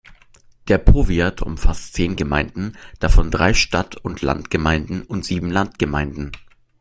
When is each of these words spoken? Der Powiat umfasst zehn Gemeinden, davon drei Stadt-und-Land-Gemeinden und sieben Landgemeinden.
Der 0.67 0.79
Powiat 0.79 1.43
umfasst 1.43 1.93
zehn 1.93 2.15
Gemeinden, 2.15 2.75
davon 2.99 3.29
drei 3.29 3.53
Stadt-und-Land-Gemeinden 3.53 5.03
und 5.03 5.25
sieben 5.25 5.51
Landgemeinden. 5.51 6.31